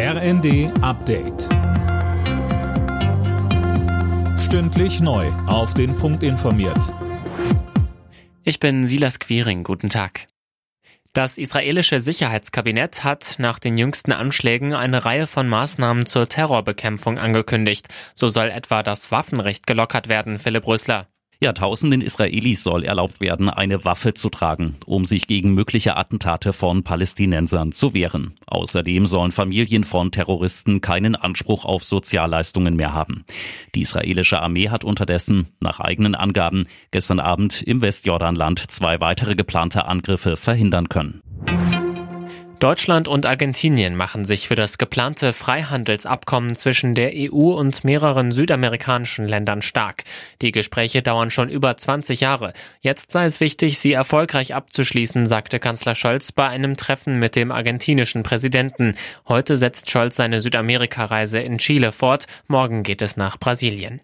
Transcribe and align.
RND 0.00 0.70
Update. 0.80 1.48
Stündlich 4.38 5.00
neu. 5.00 5.26
Auf 5.48 5.74
den 5.74 5.96
Punkt 5.96 6.22
informiert. 6.22 6.94
Ich 8.44 8.60
bin 8.60 8.86
Silas 8.86 9.18
Quiring. 9.18 9.64
Guten 9.64 9.88
Tag. 9.88 10.28
Das 11.14 11.36
israelische 11.36 11.98
Sicherheitskabinett 11.98 13.02
hat 13.02 13.34
nach 13.38 13.58
den 13.58 13.76
jüngsten 13.76 14.12
Anschlägen 14.12 14.72
eine 14.72 15.04
Reihe 15.04 15.26
von 15.26 15.48
Maßnahmen 15.48 16.06
zur 16.06 16.28
Terrorbekämpfung 16.28 17.18
angekündigt. 17.18 17.88
So 18.14 18.28
soll 18.28 18.50
etwa 18.50 18.84
das 18.84 19.10
Waffenrecht 19.10 19.66
gelockert 19.66 20.08
werden, 20.08 20.38
Philipp 20.38 20.68
Rösler. 20.68 21.08
Ja, 21.40 21.52
tausenden 21.52 22.00
Israelis 22.00 22.64
soll 22.64 22.82
erlaubt 22.82 23.20
werden, 23.20 23.48
eine 23.48 23.84
Waffe 23.84 24.12
zu 24.12 24.28
tragen, 24.28 24.74
um 24.86 25.04
sich 25.04 25.28
gegen 25.28 25.54
mögliche 25.54 25.96
Attentate 25.96 26.52
von 26.52 26.82
Palästinensern 26.82 27.70
zu 27.70 27.94
wehren. 27.94 28.34
Außerdem 28.48 29.06
sollen 29.06 29.30
Familien 29.30 29.84
von 29.84 30.10
Terroristen 30.10 30.80
keinen 30.80 31.14
Anspruch 31.14 31.64
auf 31.64 31.84
Sozialleistungen 31.84 32.74
mehr 32.74 32.92
haben. 32.92 33.24
Die 33.76 33.82
israelische 33.82 34.42
Armee 34.42 34.68
hat 34.68 34.82
unterdessen, 34.82 35.46
nach 35.60 35.78
eigenen 35.78 36.16
Angaben, 36.16 36.66
gestern 36.90 37.20
Abend 37.20 37.62
im 37.62 37.82
Westjordanland 37.82 38.68
zwei 38.72 39.00
weitere 39.00 39.36
geplante 39.36 39.84
Angriffe 39.84 40.36
verhindern 40.36 40.88
können. 40.88 41.22
Deutschland 42.60 43.06
und 43.06 43.24
Argentinien 43.24 43.94
machen 43.94 44.24
sich 44.24 44.48
für 44.48 44.56
das 44.56 44.78
geplante 44.78 45.32
Freihandelsabkommen 45.32 46.56
zwischen 46.56 46.96
der 46.96 47.12
EU 47.14 47.54
und 47.54 47.84
mehreren 47.84 48.32
südamerikanischen 48.32 49.28
Ländern 49.28 49.62
stark. 49.62 50.02
Die 50.42 50.50
Gespräche 50.50 51.00
dauern 51.00 51.30
schon 51.30 51.48
über 51.48 51.76
20 51.76 52.20
Jahre. 52.20 52.52
Jetzt 52.80 53.12
sei 53.12 53.26
es 53.26 53.38
wichtig, 53.38 53.78
sie 53.78 53.92
erfolgreich 53.92 54.56
abzuschließen, 54.56 55.28
sagte 55.28 55.60
Kanzler 55.60 55.94
Scholz 55.94 56.32
bei 56.32 56.48
einem 56.48 56.76
Treffen 56.76 57.20
mit 57.20 57.36
dem 57.36 57.52
argentinischen 57.52 58.24
Präsidenten. 58.24 58.96
Heute 59.28 59.56
setzt 59.56 59.88
Scholz 59.88 60.16
seine 60.16 60.40
Südamerika-Reise 60.40 61.38
in 61.38 61.58
Chile 61.58 61.92
fort. 61.92 62.26
Morgen 62.48 62.82
geht 62.82 63.02
es 63.02 63.16
nach 63.16 63.38
Brasilien. 63.38 64.00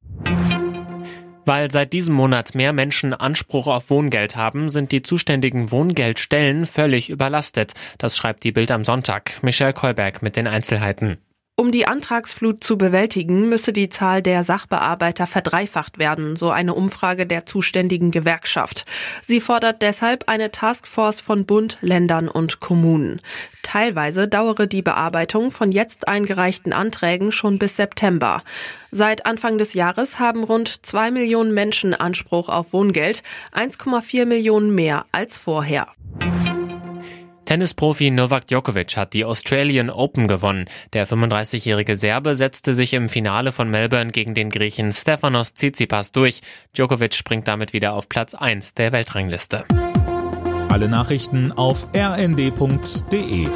Weil 1.46 1.70
seit 1.70 1.92
diesem 1.92 2.14
Monat 2.14 2.54
mehr 2.54 2.72
Menschen 2.72 3.12
Anspruch 3.12 3.66
auf 3.66 3.90
Wohngeld 3.90 4.36
haben, 4.36 4.68
sind 4.68 4.92
die 4.92 5.02
zuständigen 5.02 5.70
Wohngeldstellen 5.70 6.66
völlig 6.66 7.10
überlastet. 7.10 7.74
Das 7.98 8.16
schreibt 8.16 8.44
die 8.44 8.52
Bild 8.52 8.70
am 8.70 8.84
Sonntag. 8.84 9.42
Michelle 9.42 9.74
Kolberg 9.74 10.22
mit 10.22 10.36
den 10.36 10.46
Einzelheiten. 10.46 11.18
Um 11.56 11.70
die 11.70 11.86
Antragsflut 11.86 12.64
zu 12.64 12.76
bewältigen, 12.76 13.48
müsse 13.48 13.72
die 13.72 13.88
Zahl 13.88 14.22
der 14.22 14.42
Sachbearbeiter 14.42 15.28
verdreifacht 15.28 16.00
werden, 16.00 16.34
so 16.34 16.50
eine 16.50 16.74
Umfrage 16.74 17.26
der 17.26 17.46
zuständigen 17.46 18.10
Gewerkschaft. 18.10 18.86
Sie 19.22 19.40
fordert 19.40 19.80
deshalb 19.80 20.28
eine 20.28 20.50
Taskforce 20.50 21.20
von 21.20 21.46
Bund, 21.46 21.78
Ländern 21.80 22.28
und 22.28 22.58
Kommunen. 22.58 23.20
Teilweise 23.62 24.26
dauere 24.26 24.66
die 24.66 24.82
Bearbeitung 24.82 25.52
von 25.52 25.70
jetzt 25.70 26.08
eingereichten 26.08 26.72
Anträgen 26.72 27.30
schon 27.30 27.60
bis 27.60 27.76
September. 27.76 28.42
Seit 28.90 29.24
Anfang 29.24 29.56
des 29.56 29.74
Jahres 29.74 30.18
haben 30.18 30.42
rund 30.42 30.84
zwei 30.84 31.12
Millionen 31.12 31.54
Menschen 31.54 31.94
Anspruch 31.94 32.48
auf 32.48 32.72
Wohngeld, 32.72 33.22
1,4 33.52 34.26
Millionen 34.26 34.74
mehr 34.74 35.06
als 35.12 35.38
vorher. 35.38 35.86
Tennisprofi 37.44 38.10
Novak 38.10 38.46
Djokovic 38.46 38.96
hat 38.96 39.12
die 39.12 39.24
Australian 39.24 39.90
Open 39.90 40.28
gewonnen. 40.28 40.66
Der 40.92 41.06
35-jährige 41.06 41.96
Serbe 41.96 42.36
setzte 42.36 42.74
sich 42.74 42.94
im 42.94 43.08
Finale 43.08 43.52
von 43.52 43.68
Melbourne 43.70 44.12
gegen 44.12 44.34
den 44.34 44.50
Griechen 44.50 44.92
Stefanos 44.92 45.54
Tsitsipas 45.54 46.12
durch. 46.12 46.40
Djokovic 46.76 47.14
springt 47.14 47.46
damit 47.46 47.72
wieder 47.72 47.92
auf 47.92 48.08
Platz 48.08 48.34
1 48.34 48.74
der 48.74 48.92
Weltrangliste. 48.92 49.64
Alle 50.68 50.88
Nachrichten 50.88 51.52
auf 51.52 51.86
rnd.de 51.94 53.48